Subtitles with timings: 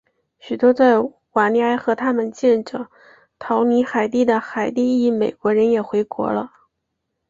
[0.39, 0.95] 许多在
[1.33, 2.87] 瓦利埃和他们的继任者
[3.37, 6.51] 逃离海地的海地裔美国人也回国了。